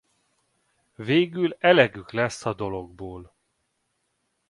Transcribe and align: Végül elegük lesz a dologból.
Végül 0.95 1.55
elegük 1.59 2.11
lesz 2.11 2.45
a 2.45 2.53
dologból. 2.53 3.35